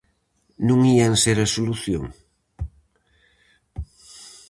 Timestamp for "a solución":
1.45-2.03